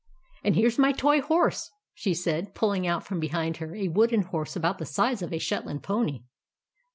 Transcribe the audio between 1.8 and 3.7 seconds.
she said, pulling out from behind